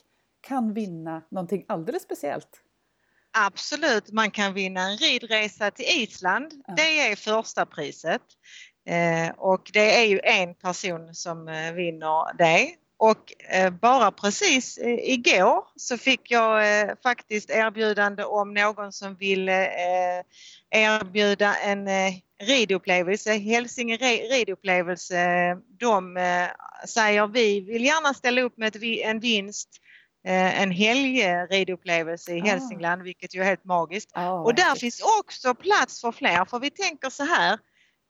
Kan 0.40 0.74
vinna 0.74 1.22
någonting 1.28 1.64
alldeles 1.68 2.02
speciellt. 2.02 2.62
Absolut, 3.46 4.12
man 4.12 4.30
kan 4.30 4.54
vinna 4.54 4.80
en 4.80 4.96
ridresa 4.96 5.70
till 5.70 6.02
Island. 6.02 6.62
Ja. 6.66 6.74
Det 6.74 7.00
är 7.00 7.16
första 7.16 7.66
priset. 7.66 8.22
Eh, 8.86 9.30
och 9.36 9.70
det 9.72 10.00
är 10.00 10.06
ju 10.06 10.20
en 10.24 10.54
person 10.54 11.14
som 11.14 11.48
eh, 11.48 11.72
vinner 11.72 12.36
det. 12.38 12.76
Och 13.00 13.32
eh, 13.48 13.70
bara 13.70 14.10
precis 14.10 14.78
eh, 14.78 15.12
igår 15.12 15.64
så 15.76 15.98
fick 15.98 16.30
jag 16.30 16.80
eh, 16.80 16.94
faktiskt 17.02 17.50
erbjudande 17.50 18.24
om 18.24 18.54
någon 18.54 18.92
som 18.92 19.14
ville 19.14 19.68
erbjuda 20.70 21.54
en 21.54 21.88
ridupplevelse, 22.42 23.32
Hälsinge 23.32 23.96
ridupplevelse. 24.30 25.56
De 25.80 26.18
säger 26.88 27.26
vi 27.26 27.60
vill 27.60 27.84
gärna 27.84 28.14
ställa 28.14 28.42
upp 28.42 28.58
med 28.58 28.76
en 28.82 29.20
vinst 29.20 29.68
en 30.24 30.70
helgridupplevelse 30.70 32.32
i 32.32 32.40
ah. 32.40 32.44
Hälsingland 32.44 33.02
vilket 33.02 33.34
ju 33.34 33.40
är 33.40 33.44
helt 33.44 33.64
magiskt. 33.64 34.16
Oh, 34.16 34.42
och 34.42 34.54
där 34.54 34.74
finns 34.74 35.02
också 35.20 35.54
plats 35.54 36.00
för 36.00 36.12
fler 36.12 36.44
för 36.44 36.58
vi 36.58 36.70
tänker 36.70 37.10
så 37.10 37.24
här 37.24 37.58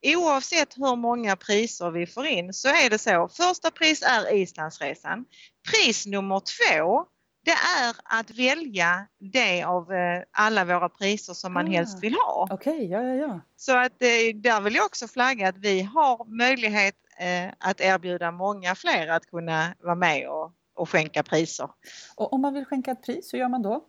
Oavsett 0.03 0.77
hur 0.77 0.97
många 0.97 1.37
priser 1.37 1.91
vi 1.91 2.07
får 2.07 2.27
in 2.27 2.53
så 2.53 2.69
är 2.69 2.91
det 2.91 2.99
så. 2.99 3.29
Första 3.29 3.71
pris 3.71 4.03
är 4.03 4.35
Islandsresan. 4.35 5.25
Pris 5.71 6.07
nummer 6.07 6.41
två 6.41 7.07
det 7.45 7.51
är 7.51 7.97
att 8.05 8.31
välja 8.31 9.07
det 9.19 9.63
av 9.63 9.93
eh, 9.93 10.23
alla 10.31 10.65
våra 10.65 10.89
priser 10.89 11.35
som 11.35 11.53
man 11.53 11.67
ah, 11.67 11.71
helst 11.71 12.03
vill 12.03 12.15
ha. 12.15 12.49
Okej, 12.51 12.73
okay, 12.73 12.87
ja, 12.87 13.03
ja, 13.03 13.15
ja. 13.15 13.41
Så 13.57 13.77
att 13.77 14.03
eh, 14.03 14.35
där 14.35 14.61
vill 14.61 14.75
jag 14.75 14.87
också 14.87 15.09
flagga 15.09 15.49
att 15.49 15.57
vi 15.57 15.83
har 15.83 16.25
möjlighet 16.25 16.95
eh, 17.19 17.53
att 17.59 17.81
erbjuda 17.81 18.31
många 18.31 18.75
fler 18.75 19.09
att 19.09 19.27
kunna 19.27 19.75
vara 19.81 19.95
med 19.95 20.29
och, 20.29 20.53
och 20.75 20.89
skänka 20.91 21.23
priser. 21.23 21.71
Och 22.17 22.33
om 22.33 22.41
man 22.41 22.55
vill 22.55 22.65
skänka 22.65 22.91
ett 22.91 23.03
pris, 23.03 23.35
hur 23.35 23.39
gör 23.39 23.49
man 23.49 23.63
då? 23.63 23.85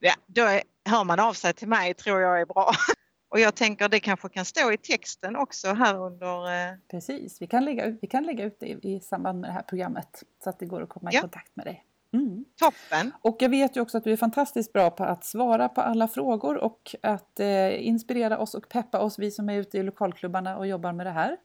Ja, 0.00 0.14
då 0.26 0.42
hör 0.90 1.04
man 1.04 1.20
av 1.20 1.32
sig 1.32 1.52
till 1.52 1.68
mig 1.68 1.94
tror 1.94 2.20
jag 2.20 2.40
är 2.40 2.46
bra. 2.46 2.72
Och 3.30 3.40
jag 3.40 3.54
tänker 3.54 3.88
det 3.88 4.00
kanske 4.00 4.28
kan 4.28 4.44
stå 4.44 4.72
i 4.72 4.76
texten 4.76 5.36
också 5.36 5.68
här 5.74 5.96
under... 5.98 6.78
Precis, 6.90 7.42
vi 7.42 7.46
kan 7.46 7.64
lägga 7.64 7.84
ut, 7.84 7.98
vi 8.02 8.08
kan 8.08 8.24
lägga 8.24 8.44
ut 8.44 8.56
det 8.60 8.66
i, 8.66 8.94
i 8.96 9.00
samband 9.00 9.40
med 9.40 9.50
det 9.50 9.54
här 9.54 9.62
programmet 9.62 10.22
så 10.44 10.50
att 10.50 10.58
det 10.58 10.66
går 10.66 10.82
att 10.82 10.88
komma 10.88 11.12
i 11.12 11.14
ja. 11.14 11.20
kontakt 11.20 11.56
med 11.56 11.66
dig. 11.66 11.84
Mm. 12.12 12.44
Toppen! 12.56 13.12
Och 13.22 13.36
jag 13.40 13.48
vet 13.48 13.76
ju 13.76 13.80
också 13.80 13.98
att 13.98 14.04
du 14.04 14.12
är 14.12 14.16
fantastiskt 14.16 14.72
bra 14.72 14.90
på 14.90 15.04
att 15.04 15.24
svara 15.24 15.68
på 15.68 15.80
alla 15.80 16.08
frågor 16.08 16.56
och 16.56 16.94
att 17.02 17.40
eh, 17.40 17.86
inspirera 17.86 18.38
oss 18.38 18.54
och 18.54 18.68
peppa 18.68 18.98
oss, 18.98 19.18
vi 19.18 19.30
som 19.30 19.48
är 19.48 19.54
ute 19.54 19.78
i 19.78 19.82
lokalklubbarna 19.82 20.56
och 20.56 20.66
jobbar 20.66 20.92
med 20.92 21.06
det 21.06 21.10
här. 21.10 21.36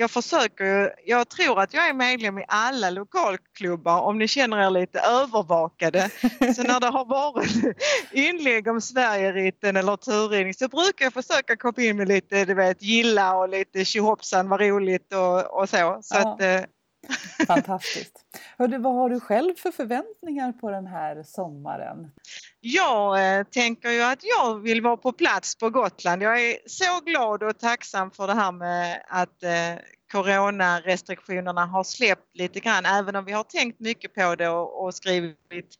Jag 0.00 0.10
försöker, 0.10 0.94
jag 1.04 1.28
tror 1.28 1.60
att 1.60 1.74
jag 1.74 1.88
är 1.88 1.94
medlem 1.94 2.38
i 2.38 2.44
alla 2.48 2.90
lokalklubbar 2.90 4.00
om 4.00 4.18
ni 4.18 4.28
känner 4.28 4.66
er 4.66 4.70
lite 4.70 5.00
övervakade. 5.00 6.10
Så 6.56 6.62
när 6.62 6.80
det 6.80 6.86
har 6.86 7.04
varit 7.04 7.76
inlägg 8.12 8.68
om 8.68 8.80
Sverigeritten 8.80 9.76
eller 9.76 9.96
turridning 9.96 10.54
så 10.54 10.68
brukar 10.68 11.04
jag 11.04 11.12
försöka 11.12 11.56
komma 11.56 11.74
in 11.76 11.96
med 11.96 12.08
lite, 12.08 12.44
du 12.44 12.54
vet, 12.54 12.82
gilla 12.82 13.36
och 13.36 13.48
lite 13.48 13.84
tjohoppsan 13.84 14.48
vad 14.48 14.60
roligt 14.60 15.14
och, 15.14 15.60
och 15.60 15.68
så. 15.68 15.98
så 16.02 16.16
ja. 16.16 16.32
att, 16.32 16.42
eh, 16.42 16.60
Fantastiskt. 17.46 18.24
Hörde, 18.58 18.78
vad 18.78 18.94
har 18.94 19.10
du 19.10 19.20
själv 19.20 19.54
för 19.54 19.70
förväntningar 19.70 20.52
på 20.52 20.70
den 20.70 20.86
här 20.86 21.22
sommaren? 21.22 22.10
Jag 22.60 23.38
eh, 23.38 23.44
tänker 23.44 23.90
ju 23.90 24.02
att 24.02 24.18
jag 24.38 24.60
vill 24.60 24.82
vara 24.82 24.96
på 24.96 25.12
plats 25.12 25.58
på 25.58 25.70
Gotland. 25.70 26.22
Jag 26.22 26.40
är 26.40 26.56
så 26.66 27.00
glad 27.04 27.42
och 27.42 27.58
tacksam 27.58 28.10
för 28.10 28.26
det 28.26 28.34
här 28.34 28.52
med 28.52 29.02
att 29.08 29.42
eh, 29.42 29.82
coronarestriktionerna 30.12 31.66
har 31.66 31.84
släppt 31.84 32.36
lite 32.36 32.60
grann 32.60 32.86
även 32.86 33.16
om 33.16 33.24
vi 33.24 33.32
har 33.32 33.44
tänkt 33.44 33.80
mycket 33.80 34.14
på 34.14 34.34
det 34.34 34.48
och, 34.48 34.84
och 34.84 34.94
skrivit 34.94 35.76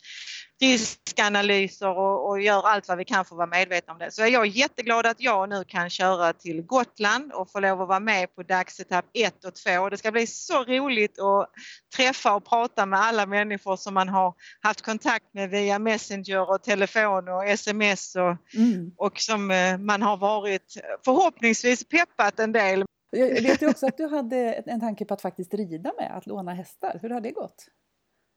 riskanalyser 0.60 1.88
och, 1.88 2.28
och 2.28 2.40
gör 2.40 2.68
allt 2.68 2.88
vad 2.88 2.98
vi 2.98 3.04
kan 3.04 3.24
för 3.24 3.34
att 3.34 3.38
vara 3.38 3.46
medvetna 3.46 3.92
om 3.92 3.98
det. 3.98 4.10
Så 4.10 4.22
är 4.22 4.26
jag 4.26 4.46
jätteglad 4.46 5.06
att 5.06 5.20
jag 5.20 5.48
nu 5.48 5.64
kan 5.64 5.90
köra 5.90 6.32
till 6.32 6.62
Gotland 6.62 7.32
och 7.32 7.50
få 7.50 7.60
lov 7.60 7.82
att 7.82 7.88
vara 7.88 8.00
med 8.00 8.34
på 8.34 8.42
dagsetapp 8.42 9.04
1 9.14 9.44
och 9.44 9.54
2. 9.54 9.88
Det 9.88 9.96
ska 9.96 10.12
bli 10.12 10.26
så 10.26 10.64
roligt 10.64 11.18
att 11.18 11.50
träffa 11.96 12.34
och 12.34 12.44
prata 12.44 12.86
med 12.86 13.00
alla 13.00 13.26
människor 13.26 13.76
som 13.76 13.94
man 13.94 14.08
har 14.08 14.34
haft 14.60 14.80
kontakt 14.80 15.34
med 15.34 15.50
via 15.50 15.78
Messenger 15.78 16.50
och 16.50 16.62
telefon 16.62 17.28
och 17.28 17.44
sms 17.44 18.16
och, 18.16 18.36
mm. 18.54 18.92
och 18.96 19.20
som 19.20 19.50
eh, 19.50 19.78
man 19.78 20.02
har 20.02 20.16
varit 20.16 20.74
förhoppningsvis 21.04 21.88
peppat 21.88 22.40
en 22.40 22.52
del. 22.52 22.84
Jag 23.10 23.42
vet 23.42 23.62
ju 23.62 23.68
också 23.68 23.86
att 23.86 23.96
du 23.96 24.06
hade 24.06 24.36
en 24.52 24.80
tanke 24.80 25.04
på 25.04 25.14
att 25.14 25.22
faktiskt 25.22 25.54
rida 25.54 25.92
med, 25.98 26.16
att 26.16 26.26
låna 26.26 26.54
hästar. 26.54 26.98
Hur 27.02 27.10
har 27.10 27.20
det 27.20 27.30
gått? 27.30 27.66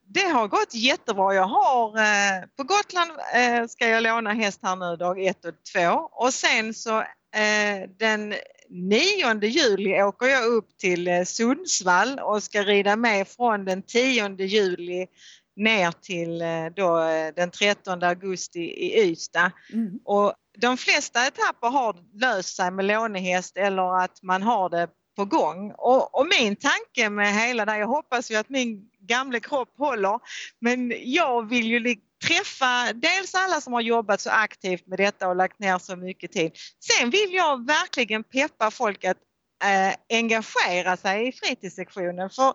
Det 0.07 0.27
har 0.27 0.47
gått 0.47 0.73
jättebra. 0.75 1.33
Jag 1.33 1.47
har, 1.47 1.97
eh, 1.97 2.43
på 2.57 2.63
Gotland 2.63 3.11
eh, 3.35 3.67
ska 3.67 3.87
jag 3.87 4.03
låna 4.03 4.33
häst 4.33 4.59
här 4.63 4.75
nu 4.75 4.95
dag 4.95 5.25
1 5.25 5.45
och 5.45 5.53
2 5.73 6.09
och 6.11 6.33
sen 6.33 6.73
så 6.73 6.99
eh, 6.99 7.89
den 7.99 8.33
9 8.69 9.43
juli 9.43 10.01
åker 10.01 10.25
jag 10.25 10.45
upp 10.45 10.77
till 10.77 11.25
Sundsvall 11.25 12.19
och 12.19 12.43
ska 12.43 12.63
rida 12.63 12.95
med 12.95 13.27
från 13.27 13.65
den 13.65 13.81
10 13.83 14.35
juli 14.37 15.07
ner 15.55 15.91
till 15.91 16.43
då, 16.75 16.97
den 17.35 17.51
13 17.51 18.03
augusti 18.03 18.59
i 18.59 19.03
Ystad. 19.03 19.51
Mm. 19.73 19.99
Och 20.05 20.33
de 20.57 20.77
flesta 20.77 21.27
etapper 21.27 21.67
har 21.69 21.95
löst 22.13 22.55
sig 22.55 22.71
med 22.71 22.85
lånehäst 22.85 23.57
eller 23.57 24.03
att 24.03 24.23
man 24.23 24.41
har 24.41 24.69
det 24.69 24.87
på 25.15 25.25
gång. 25.25 25.71
Och, 25.77 26.19
och, 26.19 26.27
min 26.39 26.55
tanke 26.55 27.09
med 27.09 27.33
hela 27.33 27.65
det, 27.65 27.77
jag 27.77 27.87
hoppas 27.87 28.31
ju 28.31 28.35
att 28.35 28.49
min 28.49 28.89
gamla 28.99 29.39
kropp 29.39 29.73
håller, 29.77 30.19
men 30.59 30.93
jag 30.97 31.49
vill 31.49 31.65
ju 31.65 31.95
träffa 32.27 32.93
dels 32.93 33.35
alla 33.35 33.61
som 33.61 33.73
har 33.73 33.81
jobbat 33.81 34.21
så 34.21 34.29
aktivt 34.29 34.87
med 34.87 34.99
detta 34.99 35.27
och 35.27 35.35
lagt 35.35 35.59
ner 35.59 35.77
så 35.77 35.95
mycket 35.95 36.31
tid. 36.31 36.51
Sen 36.79 37.09
vill 37.09 37.33
jag 37.33 37.67
verkligen 37.67 38.23
peppa 38.23 38.71
folk 38.71 39.03
att 39.03 39.17
eh, 39.63 40.17
engagera 40.17 40.97
sig 40.97 41.27
i 41.27 41.31
fritidssektionen 41.31 42.29
för 42.29 42.53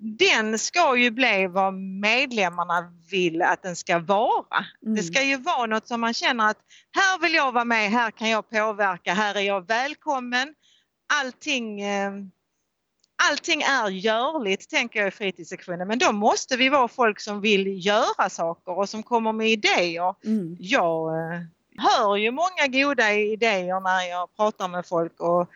den 0.00 0.58
ska 0.58 0.96
ju 0.96 1.10
bli 1.10 1.46
vad 1.46 1.74
medlemmarna 1.74 2.92
vill 3.10 3.42
att 3.42 3.62
den 3.62 3.76
ska 3.76 3.98
vara. 3.98 4.64
Mm. 4.82 4.94
Det 4.94 5.02
ska 5.02 5.22
ju 5.22 5.36
vara 5.36 5.66
något 5.66 5.88
som 5.88 6.00
man 6.00 6.14
känner 6.14 6.50
att 6.50 6.58
här 6.92 7.18
vill 7.18 7.34
jag 7.34 7.52
vara 7.52 7.64
med, 7.64 7.90
här 7.90 8.10
kan 8.10 8.30
jag 8.30 8.50
påverka, 8.50 9.14
här 9.14 9.34
är 9.34 9.40
jag 9.40 9.66
välkommen. 9.66 10.54
Allting, 11.12 11.80
eh, 11.80 12.12
allting 13.30 13.62
är 13.62 13.88
görligt 13.88 14.70
tänker 14.70 15.00
jag 15.00 15.08
i 15.08 15.10
fritidssektionen 15.10 15.88
men 15.88 15.98
då 15.98 16.12
måste 16.12 16.56
vi 16.56 16.68
vara 16.68 16.88
folk 16.88 17.20
som 17.20 17.40
vill 17.40 17.86
göra 17.86 18.30
saker 18.30 18.78
och 18.78 18.88
som 18.88 19.02
kommer 19.02 19.32
med 19.32 19.48
idéer. 19.48 20.14
Mm. 20.24 20.56
Jag 20.60 21.08
eh, 21.08 21.40
hör 21.78 22.16
ju 22.16 22.30
många 22.30 22.66
goda 22.66 23.12
idéer 23.12 23.80
när 23.80 24.10
jag 24.10 24.36
pratar 24.36 24.68
med 24.68 24.86
folk 24.86 25.20
och 25.20 25.50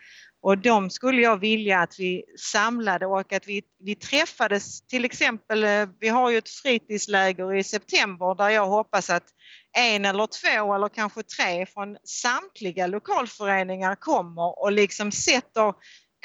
och 0.45 0.57
de 0.57 0.89
skulle 0.89 1.21
jag 1.21 1.37
vilja 1.37 1.79
att 1.79 1.99
vi 1.99 2.23
samlade 2.37 3.05
och 3.05 3.33
att 3.33 3.47
vi, 3.47 3.63
vi 3.79 3.95
träffades 3.95 4.81
till 4.81 5.05
exempel, 5.05 5.63
eh, 5.63 5.89
vi 5.99 6.07
har 6.07 6.31
ju 6.31 6.37
ett 6.37 6.49
fritidsläger 6.49 7.55
i 7.55 7.63
september 7.63 8.35
där 8.35 8.49
jag 8.49 8.67
hoppas 8.67 9.09
att 9.09 9.23
en 9.77 10.05
eller 10.05 10.27
två 10.27 10.73
eller 10.73 10.89
kanske 10.89 11.23
tre 11.23 11.65
från 11.65 11.97
samtliga 12.03 12.87
lokalföreningar 12.87 13.95
kommer 13.95 14.63
och 14.63 14.71
liksom 14.71 15.11
sätter 15.11 15.73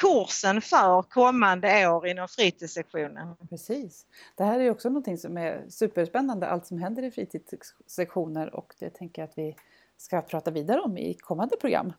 kursen 0.01 0.61
för 0.61 1.03
kommande 1.03 1.89
år 1.89 2.07
inom 2.07 2.29
fritidssektionen. 2.29 3.37
Precis. 3.51 4.07
Det 4.37 4.45
här 4.45 4.61
är 4.61 4.71
också 4.71 4.89
någonting 4.89 5.19
som 5.19 5.37
är 5.37 5.65
superspännande, 5.69 6.47
allt 6.47 6.67
som 6.67 6.79
händer 6.79 7.03
i 7.03 7.11
fritidssektioner 7.11 8.55
och 8.55 8.75
det 8.79 8.91
tänker 8.91 9.23
jag 9.23 9.29
att 9.29 9.39
vi 9.39 9.57
ska 9.97 10.23
prata 10.23 10.51
vidare 10.51 10.81
om 10.81 10.99
i 10.99 11.15
kommande 11.15 11.57
program. 11.57 11.93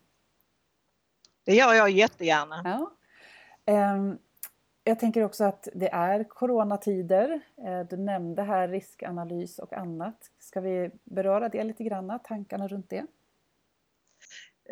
Det 1.44 1.56
gör 1.56 1.74
jag 1.74 1.90
jättegärna. 1.90 2.62
Ja. 2.64 2.92
Ehm, 3.74 4.18
jag 4.84 5.00
tänker 5.00 5.24
också 5.24 5.44
att 5.44 5.68
det 5.74 5.90
är 5.90 6.24
coronatider. 6.24 7.42
Eh, 7.66 7.80
du 7.90 7.98
nämnde 7.98 8.44
här 8.44 8.68
riskanalys 8.68 9.60
och 9.60 9.74
annat. 9.74 10.18
Ska 10.40 10.62
vi 10.62 10.92
beröra 11.04 11.50
det 11.50 11.64
lite 11.64 11.84
grann, 11.84 12.20
tankarna 12.24 12.68
runt 12.68 12.90
det? 12.90 13.06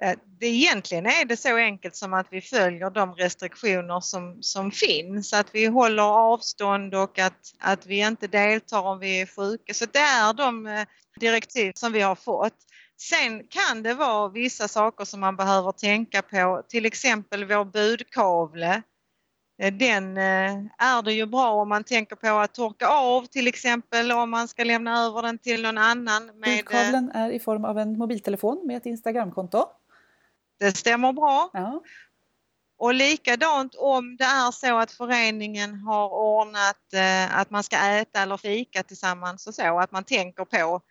Eh, 0.01 0.17
det 0.25 0.47
egentligen 0.47 1.05
är 1.05 1.25
det 1.25 1.37
så 1.37 1.55
enkelt 1.55 1.95
som 1.95 2.13
att 2.13 2.27
vi 2.29 2.41
följer 2.41 2.89
de 2.89 3.15
restriktioner 3.15 3.99
som, 3.99 4.43
som 4.43 4.71
finns. 4.71 5.33
Att 5.33 5.55
vi 5.55 5.65
håller 5.65 6.03
avstånd 6.03 6.95
och 6.95 7.19
att, 7.19 7.53
att 7.59 7.85
vi 7.85 7.99
inte 8.07 8.27
deltar 8.27 8.81
om 8.81 8.99
vi 8.99 9.21
är 9.21 9.25
sjuka. 9.25 9.73
Så 9.73 9.85
det 9.85 9.99
är 9.99 10.33
de 10.33 10.67
eh, 10.67 10.85
direktiv 11.19 11.71
som 11.75 11.91
vi 11.91 12.01
har 12.01 12.15
fått. 12.15 12.65
Sen 12.99 13.43
kan 13.47 13.83
det 13.83 13.93
vara 13.93 14.29
vissa 14.29 14.67
saker 14.67 15.05
som 15.05 15.19
man 15.19 15.35
behöver 15.35 15.71
tänka 15.71 16.21
på, 16.21 16.63
till 16.67 16.85
exempel 16.85 17.45
vår 17.45 17.65
budkavle. 17.65 18.81
Eh, 19.61 19.73
den 19.73 20.17
är 20.17 21.01
det 21.01 21.13
ju 21.13 21.25
bra 21.25 21.51
om 21.51 21.69
man 21.69 21.83
tänker 21.83 22.15
på 22.15 22.27
att 22.27 22.53
torka 22.53 22.87
av 22.87 23.25
till 23.25 23.47
exempel 23.47 24.11
om 24.11 24.29
man 24.29 24.47
ska 24.47 24.63
lämna 24.63 25.05
över 25.05 25.21
den 25.21 25.37
till 25.37 25.61
någon 25.61 25.77
annan. 25.77 26.25
Med... 26.25 26.33
Budkavlen 26.41 27.11
är 27.11 27.31
i 27.31 27.39
form 27.39 27.65
av 27.65 27.79
en 27.79 27.97
mobiltelefon 27.97 28.67
med 28.67 28.77
ett 28.77 28.85
Instagramkonto. 28.85 29.65
Det 30.59 30.77
stämmer 30.77 31.13
bra. 31.13 31.49
Ja. 31.53 31.81
Och 32.77 32.93
likadant 32.93 33.75
om 33.75 34.17
det 34.17 34.23
är 34.23 34.51
så 34.51 34.77
att 34.77 34.91
föreningen 34.91 35.75
har 35.75 36.09
ordnat 36.09 36.93
eh, 36.93 37.39
att 37.39 37.49
man 37.49 37.63
ska 37.63 37.77
äta 37.77 38.21
eller 38.21 38.37
fika 38.37 38.83
tillsammans 38.83 39.47
och 39.47 39.55
så, 39.55 39.79
att 39.79 39.91
man 39.91 40.03
tänker 40.03 40.45
på 40.45 40.81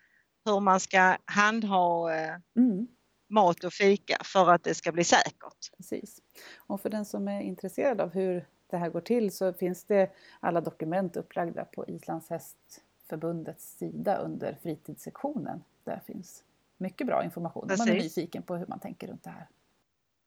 hur 0.48 0.60
man 0.60 0.80
ska 0.80 1.16
handha 1.24 2.14
eh, 2.14 2.34
mm. 2.56 2.88
mat 3.28 3.64
och 3.64 3.72
fika 3.72 4.16
för 4.24 4.50
att 4.50 4.64
det 4.64 4.74
ska 4.74 4.92
bli 4.92 5.04
säkert. 5.04 5.76
Precis. 5.76 6.18
Och 6.56 6.80
för 6.80 6.90
den 6.90 7.04
som 7.04 7.28
är 7.28 7.40
intresserad 7.40 8.00
av 8.00 8.10
hur 8.10 8.46
det 8.70 8.76
här 8.76 8.90
går 8.90 9.00
till 9.00 9.32
så 9.32 9.52
finns 9.52 9.84
det 9.84 10.10
alla 10.40 10.60
dokument 10.60 11.16
upplagda 11.16 11.64
på 11.64 11.88
Islands 11.88 12.30
hästförbundets 12.30 13.78
sida 13.78 14.16
under 14.16 14.58
fritidssektionen. 14.62 15.64
Där 15.84 16.00
finns 16.06 16.44
mycket 16.76 17.06
bra 17.06 17.24
information 17.24 17.70
om 17.70 17.76
man 17.78 17.88
är 17.88 17.94
nyfiken 17.94 18.42
på 18.42 18.56
hur 18.56 18.66
man 18.66 18.80
tänker 18.80 19.06
runt 19.06 19.24
det 19.24 19.30
här. 19.30 19.48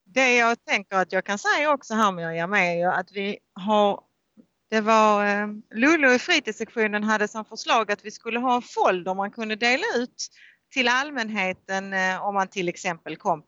Det 0.04 0.36
jag 0.36 0.66
tänker 0.66 0.98
att 0.98 1.12
jag 1.12 1.26
kan 1.26 1.38
säga 1.38 1.74
också 1.74 1.94
här 1.94 2.12
Miriam 2.12 2.54
är 2.54 2.74
ju 2.74 2.84
att 2.84 3.12
vi 3.12 3.40
har 3.54 4.04
det 4.72 4.82
var 4.82 5.26
eh, 5.26 5.48
Lulu 5.72 6.14
i 6.14 6.20
fritidssektionen 6.20 7.04
hade 7.04 7.28
som 7.28 7.46
förslag 7.46 7.92
att 7.92 8.06
vi 8.06 8.12
skulle 8.12 8.40
ha 8.40 8.56
en 8.56 8.62
folder 8.62 9.14
man 9.14 9.32
kunde 9.32 9.56
dela 9.56 9.84
ut 9.96 10.30
till 10.74 10.88
allmänheten 10.88 11.94
eh, 11.94 12.24
om 12.24 12.34
man 12.34 12.48
till 12.48 12.70
exempel 12.70 13.18
kom 13.18 13.44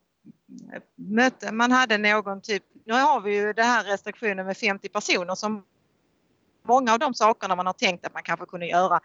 möte, 0.96 1.52
man 1.52 1.72
hade 1.72 1.98
någon 1.98 2.42
typ, 2.42 2.64
nu 2.86 2.94
har 2.94 3.22
vi 3.22 3.36
ju 3.36 3.54
det 3.54 3.64
här 3.64 3.84
restriktionen 3.84 4.46
med 4.46 4.58
50 4.58 4.90
personer 4.90 5.36
som 5.36 5.64
många 6.68 6.94
av 6.94 7.00
de 7.00 7.14
sakerna 7.14 7.56
man 7.56 7.66
har 7.66 7.74
tänkt 7.74 8.06
att 8.06 8.14
man 8.14 8.24
kanske 8.24 8.46
kunde 8.46 8.68
göra 8.68 9.00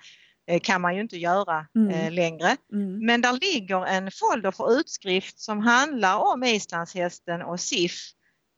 Eh, 0.48 0.60
kan 0.60 0.80
man 0.80 0.94
ju 0.94 1.00
inte 1.00 1.16
göra 1.16 1.66
mm. 1.76 1.90
Eh, 1.90 2.12
längre. 2.12 2.56
Mm. 2.72 3.06
Men 3.06 3.20
där 3.20 3.32
ligger 3.32 3.86
en 3.86 4.10
folder 4.10 4.50
för 4.50 4.72
utskrift 4.80 5.38
som 5.40 5.60
handlar 5.60 6.16
om 6.16 6.44
islandshästen 6.44 7.42
och 7.42 7.60
SIF 7.60 7.92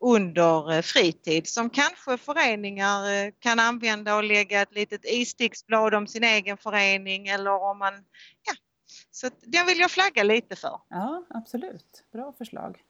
under 0.01 0.73
eh, 0.73 0.83
fritid 0.83 1.47
som 1.47 1.71
kanske 1.71 2.17
föreningar 2.17 3.31
kan 3.31 3.59
använda 3.59 4.17
och 4.17 4.25
lägga 4.25 4.63
ett 4.63 4.75
litet 4.75 5.05
isticksblad 5.05 5.95
om 5.95 6.07
sin 6.07 6.25
egen 6.25 6.57
förening 6.57 7.29
eller 7.29 7.63
om 7.63 7.79
man... 7.79 7.95
Ja, 8.47 8.53
så 9.11 9.31
den 9.41 9.67
vill 9.67 9.79
jag 9.79 9.91
flagga 9.91 10.23
lite 10.23 10.57
för. 10.57 10.81
Ja, 10.89 11.27
absolut. 11.31 12.05
Bra 12.13 12.33
förslag. 12.33 12.83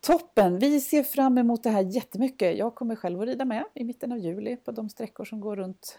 Toppen! 0.00 0.58
Vi 0.58 0.80
ser 0.80 1.02
fram 1.02 1.38
emot 1.38 1.62
det 1.62 1.70
här 1.70 1.82
jättemycket. 1.82 2.58
Jag 2.58 2.74
kommer 2.74 2.96
själv 2.96 3.20
att 3.20 3.28
rida 3.28 3.44
med 3.44 3.64
i 3.74 3.84
mitten 3.84 4.12
av 4.12 4.18
juli 4.18 4.56
på 4.56 4.72
de 4.72 4.88
sträckor 4.88 5.24
som 5.24 5.40
går 5.40 5.56
runt 5.56 5.98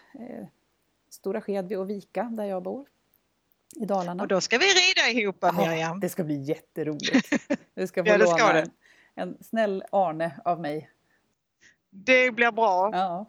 Stora 1.10 1.40
Skedby 1.40 1.74
och 1.74 1.90
Vika 1.90 2.22
där 2.22 2.44
jag 2.44 2.62
bor. 2.62 2.86
I 3.76 3.84
Dalarna. 3.84 4.22
Och 4.22 4.28
då 4.28 4.40
ska 4.40 4.58
vi 4.58 4.64
rida 4.64 5.20
ihop 5.20 5.42
Miriam. 5.42 5.78
Ja, 5.78 5.98
det 6.00 6.08
ska 6.08 6.24
bli 6.24 6.42
jätteroligt. 6.42 7.32
Du 7.74 7.86
ska 7.86 8.04
få 8.04 8.10
ja, 8.10 8.18
det 8.18 8.26
ska 8.26 8.46
låna 8.46 8.58
en, 8.58 8.70
en 9.18 9.36
snäll 9.40 9.84
Arne 9.92 10.40
av 10.44 10.60
mig. 10.60 10.90
Det 11.90 12.30
blir 12.30 12.52
bra. 12.52 12.90
Ja. 12.92 13.26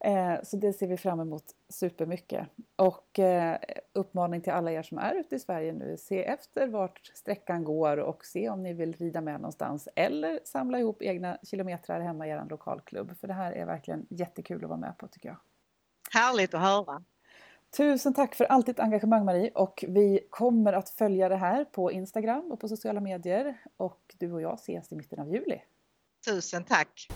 Eh, 0.00 0.42
så 0.42 0.56
det 0.56 0.72
ser 0.72 0.86
vi 0.86 0.96
fram 0.96 1.20
emot 1.20 1.44
supermycket. 1.68 2.48
Och 2.76 3.18
eh, 3.18 3.58
uppmaning 3.92 4.40
till 4.40 4.52
alla 4.52 4.72
er 4.72 4.82
som 4.82 4.98
är 4.98 5.14
ute 5.14 5.36
i 5.36 5.38
Sverige 5.38 5.72
nu, 5.72 5.96
se 5.96 6.24
efter 6.24 6.66
vart 6.66 7.10
sträckan 7.14 7.64
går 7.64 7.96
och 7.96 8.26
se 8.26 8.48
om 8.48 8.62
ni 8.62 8.72
vill 8.72 8.92
rida 8.92 9.20
med 9.20 9.34
någonstans 9.34 9.88
eller 9.96 10.40
samla 10.44 10.78
ihop 10.78 11.02
egna 11.02 11.38
kilometrar 11.42 12.00
hemma 12.00 12.26
i 12.26 12.30
er 12.30 12.46
lokalklubb. 12.50 13.18
För 13.20 13.28
det 13.28 13.34
här 13.34 13.52
är 13.52 13.66
verkligen 13.66 14.06
jättekul 14.10 14.64
att 14.64 14.68
vara 14.68 14.80
med 14.80 14.98
på 14.98 15.08
tycker 15.08 15.28
jag. 15.28 15.38
Härligt 16.12 16.54
att 16.54 16.60
höra. 16.60 17.04
Tusen 17.76 18.14
tack 18.14 18.34
för 18.34 18.44
allt 18.44 18.66
ditt 18.66 18.80
engagemang 18.80 19.24
Marie 19.24 19.50
och 19.54 19.84
vi 19.88 20.20
kommer 20.30 20.72
att 20.72 20.88
följa 20.88 21.28
det 21.28 21.36
här 21.36 21.64
på 21.64 21.92
Instagram 21.92 22.52
och 22.52 22.60
på 22.60 22.68
sociala 22.68 23.00
medier 23.00 23.62
och 23.76 24.14
du 24.18 24.32
och 24.32 24.42
jag 24.42 24.54
ses 24.54 24.92
i 24.92 24.96
mitten 24.96 25.20
av 25.20 25.28
juli. 25.28 25.62
Tusen 26.26 26.64
tack! 26.64 27.08